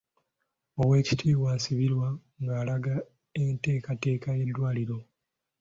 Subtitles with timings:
[0.81, 2.07] Owekitiibwa Nsibirwa
[2.41, 2.95] ng'alaga
[3.41, 4.97] enteekateeka y'eddwaliro.